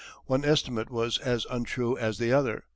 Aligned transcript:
One 0.25 0.43
estimate 0.43 0.89
was 0.89 1.19
as 1.19 1.45
untrue 1.51 1.95
as 1.95 2.17
the 2.17 2.33
other. 2.33 2.63